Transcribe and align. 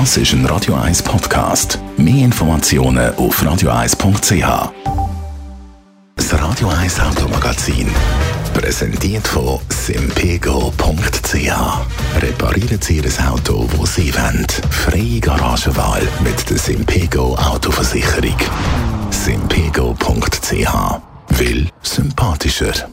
Das 0.00 0.16
ist 0.16 0.32
ein 0.32 0.44
Radio 0.46 0.74
1 0.74 1.04
Podcast. 1.04 1.78
Mehr 1.96 2.24
Informationen 2.24 3.14
auf 3.14 3.40
radio1.ch. 3.40 4.72
Das 6.16 6.34
Radio 6.34 6.68
1 6.68 6.98
Automagazin. 6.98 7.86
Präsentiert 8.52 9.28
von 9.28 9.60
simpego.ch. 9.68 11.36
Reparieren 12.20 12.82
Sie 12.82 12.96
Ihr 12.96 13.30
Auto, 13.30 13.68
wo 13.76 13.86
Sie 13.86 14.12
wollen. 14.12 14.44
Freie 14.68 15.20
Garagenwahl 15.20 16.02
mit 16.24 16.50
der 16.50 16.58
Simpego 16.58 17.36
Autoversicherung. 17.36 18.36
simpego.ch. 19.10 21.00
Will 21.38 21.68
sympathischer. 21.82 22.88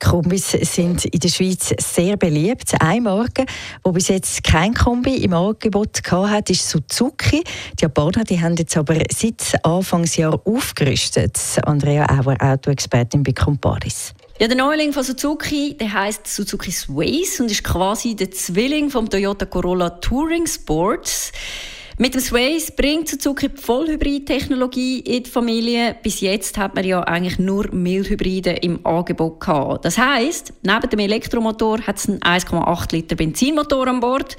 Kombis 0.00 0.50
sind 0.50 1.04
in 1.06 1.20
der 1.20 1.28
Schweiz 1.28 1.74
sehr 1.78 2.16
beliebt. 2.16 2.74
Eine 2.80 3.00
Marke, 3.00 3.46
die 3.84 3.90
bis 3.92 4.08
jetzt 4.08 4.44
kein 4.44 4.74
Kombi 4.74 5.16
im 5.16 5.32
Angebot 5.32 6.02
hatte, 6.10 6.52
ist 6.52 6.68
Suzuki. 6.68 7.42
Die 7.78 7.82
Japaner 7.82 8.24
die 8.24 8.40
haben 8.40 8.56
jetzt 8.56 8.76
aber 8.76 8.96
seit 9.10 9.64
Anfangsjahr 9.64 10.40
aufgerüstet. 10.44 11.38
Andrea 11.64 12.06
Auer, 12.10 12.36
Autoexpertin 12.40 13.22
bei 13.22 13.32
Comparis. 13.32 14.12
Ja, 14.38 14.48
der 14.48 14.56
Neuling 14.58 14.92
von 14.92 15.02
Suzuki, 15.02 15.76
der 15.80 15.92
heißt 15.92 16.26
Suzuki 16.26 16.70
Sways 16.70 17.40
und 17.40 17.50
ist 17.50 17.64
quasi 17.64 18.14
der 18.14 18.30
Zwilling 18.30 18.90
vom 18.90 19.08
Toyota 19.08 19.46
Corolla 19.46 19.88
Touring 19.88 20.46
Sports. 20.46 21.32
Mit 21.98 22.12
dem 22.12 22.20
Sways 22.20 22.70
bringt 22.72 23.08
Suzuki 23.08 23.48
die 23.48 23.56
Vollhybrid-Technologie 23.56 25.00
in 25.00 25.22
die 25.22 25.30
Familie. 25.30 25.96
Bis 26.02 26.20
jetzt 26.20 26.58
hat 26.58 26.74
man 26.74 26.84
ja 26.84 27.00
eigentlich 27.00 27.38
nur 27.38 27.72
Mildhybride 27.72 28.50
im 28.50 28.84
Angebot 28.84 29.40
gehabt. 29.40 29.86
Das 29.86 29.96
heißt, 29.96 30.52
neben 30.62 30.90
dem 30.90 30.98
Elektromotor 30.98 31.80
hat 31.86 31.96
es 31.96 32.06
einen 32.06 32.20
1,8 32.20 32.92
Liter 32.92 33.16
Benzinmotor 33.16 33.88
an 33.88 34.00
Bord. 34.00 34.36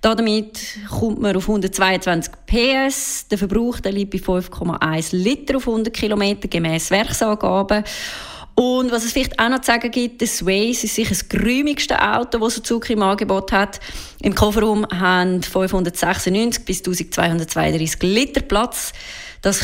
Damit 0.00 0.58
kommt 0.90 1.20
man 1.20 1.36
auf 1.36 1.48
122 1.48 2.32
PS. 2.44 3.28
Der 3.28 3.38
Verbrauch 3.38 3.78
der 3.78 3.92
liegt 3.92 4.10
bei 4.10 4.18
5,1 4.18 5.16
Liter 5.16 5.58
auf 5.58 5.68
100 5.68 5.94
Kilometer 5.94 6.48
gemäß 6.48 6.90
Werksangaben. 6.90 7.84
Und 8.56 8.90
was 8.90 9.04
es 9.04 9.12
vielleicht 9.12 9.38
auch 9.38 9.50
noch 9.50 9.60
zu 9.60 9.66
sagen 9.66 9.90
gibt, 9.90 10.22
der 10.22 10.28
Sways 10.28 10.82
ist 10.82 10.94
sicher 10.94 11.10
das 11.10 11.28
geräumigste 11.28 12.00
Auto, 12.00 12.38
das 12.38 12.54
Suzuki 12.54 12.94
im 12.94 13.02
Angebot 13.02 13.52
hat. 13.52 13.80
Im 14.22 14.34
Kofferraum 14.34 14.86
haben 14.88 15.42
596 15.42 16.64
bis 16.64 16.78
1232 16.78 18.02
Liter 18.02 18.40
Platz. 18.40 18.94
Das 19.42 19.60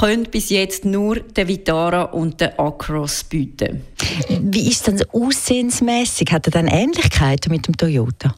können 0.00 0.24
bis 0.24 0.50
jetzt 0.50 0.84
nur 0.84 1.16
der 1.20 1.48
Vitara 1.48 2.02
und 2.02 2.38
der 2.42 2.60
Acros 2.60 3.24
bieten. 3.24 3.82
Wie 4.28 4.68
ist 4.68 4.86
es 4.86 4.98
denn 4.98 5.10
aussehensmässig? 5.12 6.30
Hat 6.30 6.46
er 6.46 6.50
dann 6.50 6.66
Ähnlichkeiten 6.66 7.50
mit 7.50 7.66
dem 7.66 7.76
Toyota? 7.76 8.34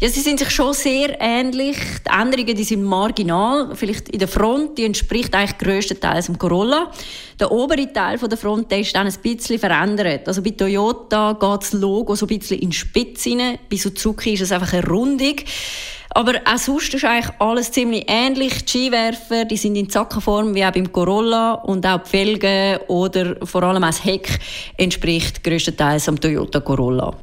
Ja, 0.00 0.08
sie 0.08 0.20
sind 0.20 0.38
sich 0.38 0.50
schon 0.50 0.72
sehr 0.72 1.20
ähnlich. 1.20 1.76
Die 2.06 2.10
Änderungen 2.10 2.56
die 2.56 2.64
sind 2.64 2.82
marginal. 2.82 3.74
Vielleicht 3.74 4.08
in 4.08 4.18
der 4.18 4.28
Front, 4.28 4.78
die 4.78 4.84
entspricht 4.84 5.34
eigentlich 5.34 5.58
grösstenteils 5.58 6.26
dem 6.26 6.38
Corolla. 6.38 6.90
Der 7.38 7.50
obere 7.50 7.92
Teil 7.92 8.18
von 8.18 8.28
der 8.28 8.38
Front 8.38 8.70
der 8.70 8.80
ist 8.80 8.94
dann 8.94 9.06
ein 9.06 9.14
bisschen 9.22 9.58
verändert. 9.58 10.26
Also 10.26 10.42
bei 10.42 10.50
Toyota 10.50 11.32
geht 11.32 11.62
das 11.62 11.72
Logo 11.72 12.14
so 12.14 12.26
ein 12.26 12.38
bisschen 12.38 12.58
in 12.58 12.70
die 12.70 12.76
Spitze 12.76 13.30
rein. 13.30 13.58
Bei 13.70 13.76
Suzuki 13.76 14.34
ist 14.34 14.42
es 14.42 14.52
einfach 14.52 14.72
eine 14.72 14.86
Rundung. 14.86 15.36
Aber 16.12 16.34
auch 16.44 16.58
sonst 16.58 16.92
ist 16.92 17.04
eigentlich 17.04 17.32
alles 17.38 17.70
ziemlich 17.70 18.04
ähnlich. 18.08 18.64
Die 18.64 18.68
Skiwerfer, 18.68 19.44
die 19.44 19.56
sind 19.56 19.76
in 19.76 19.88
Zackenform 19.88 20.54
wie 20.54 20.64
auch 20.64 20.72
beim 20.72 20.90
Corolla 20.90 21.52
und 21.52 21.86
auch 21.86 22.02
die 22.02 22.10
Felgen 22.10 22.80
oder 22.88 23.36
vor 23.44 23.62
allem 23.62 23.84
auch 23.84 23.88
das 23.88 24.04
Heck 24.04 24.40
entspricht 24.76 25.44
größtenteils 25.44 26.08
am 26.08 26.20
Toyota 26.20 26.60
Corolla. 26.60 27.14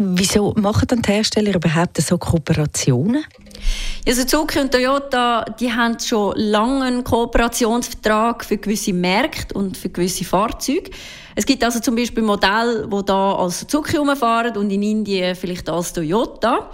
Wieso 0.00 0.54
machen 0.56 0.86
dann 0.86 1.02
die 1.02 1.10
Hersteller 1.10 1.56
überhaupt 1.56 2.00
so 2.00 2.16
Kooperationen? 2.18 3.24
Ja, 4.06 4.14
Suzuki 4.14 4.60
und 4.60 4.70
Toyota 4.70 5.44
die 5.58 5.72
haben 5.72 5.98
schon 5.98 6.34
lange 6.36 6.84
einen 6.84 7.02
Kooperationsvertrag 7.02 8.44
für 8.44 8.58
gewisse 8.58 8.92
Märkte 8.92 9.58
und 9.58 9.76
für 9.76 9.88
gewisse 9.88 10.24
Fahrzeuge. 10.24 10.92
Es 11.34 11.44
gibt 11.44 11.64
also 11.64 11.80
zum 11.80 11.96
Beispiel 11.96 12.22
Modelle, 12.22 12.86
die 12.86 13.04
da 13.04 13.34
als 13.34 13.58
Suzuki 13.58 13.96
rumfahren 13.96 14.56
und 14.56 14.70
in 14.70 14.84
Indien 14.84 15.34
vielleicht 15.34 15.68
als 15.68 15.92
Toyota. 15.92 16.70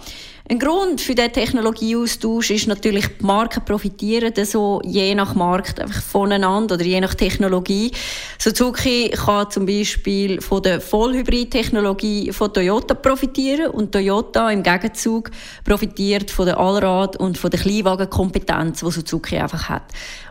Ein 0.47 0.59
Grund 0.59 1.01
für 1.01 1.15
diesen 1.15 1.33
Technologieaustausch 1.33 2.51
ist 2.51 2.67
natürlich, 2.67 3.07
die 3.19 3.25
Marken 3.25 3.65
profitieren 3.65 4.31
so 4.45 4.79
je 4.85 5.15
nach 5.15 5.33
Markt 5.33 5.79
einfach 5.79 6.03
voneinander 6.03 6.75
oder 6.75 6.85
je 6.85 7.01
nach 7.01 7.15
Technologie. 7.15 7.91
Suzuki 8.37 9.09
kann 9.09 9.49
zum 9.49 9.65
Beispiel 9.65 10.39
von 10.41 10.61
der 10.61 10.81
Vollhybrid-Technologie 10.81 12.31
von 12.31 12.53
Toyota 12.53 12.93
profitieren 12.93 13.71
und 13.71 13.91
Toyota 13.91 14.51
im 14.51 14.61
Gegenzug 14.61 15.31
profitiert 15.63 16.29
von 16.29 16.45
der 16.45 16.59
Allrad- 16.59 17.17
und 17.17 17.39
von 17.39 17.49
der 17.49 17.61
Kleinwagenkompetenz, 17.61 18.81
die 18.81 18.91
Suzuki 18.91 19.37
einfach 19.37 19.67
hat. 19.67 19.85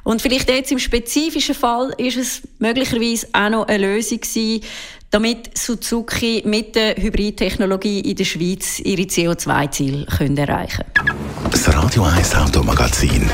Und 0.04 0.22
vielleicht 0.22 0.48
jetzt 0.48 0.70
im 0.70 0.78
spezifischen 0.78 1.56
Fall 1.56 1.92
ist 1.98 2.18
es 2.18 2.42
möglicherweise 2.60 3.26
auch 3.32 3.48
noch 3.48 3.66
eine 3.66 3.84
Lösung 3.84 4.20
gewesen, 4.20 4.60
damit 5.14 5.56
Suzuki 5.56 6.42
mit 6.44 6.74
der 6.74 6.96
Hybridtechnologie 6.96 8.00
in 8.00 8.16
der 8.16 8.24
Schweiz 8.24 8.80
ihre 8.80 9.02
CO2-Ziele 9.02 10.08
erreichen 10.08 10.84
können. 10.92 11.14
Das 11.52 11.72
Radio 11.72 12.02
1 12.02 12.34
Automagazin, 12.34 13.30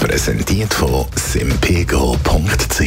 präsentiert 0.00 0.72
von 0.72 1.04
simpego.ch. 1.16 2.80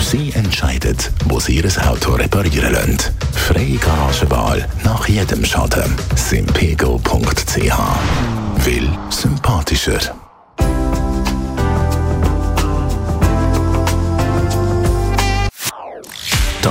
Sie 0.00 0.32
entscheidet, 0.34 1.10
wo 1.24 1.40
Sie 1.40 1.56
Ihr 1.56 1.90
Auto 1.90 2.12
reparieren 2.12 2.74
lassen. 2.74 2.98
Freie 3.32 3.76
Garagenwahl 3.78 4.68
nach 4.84 5.08
jedem 5.08 5.44
Schaden. 5.44 5.96
simpego.ch. 6.14 7.72
Will 8.64 8.88
sympathischer. 9.10 10.27